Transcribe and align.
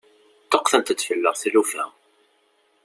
Ṭṭuqqtent-d 0.45 0.99
fell-aɣ 1.07 1.35
tlufa. 1.41 1.85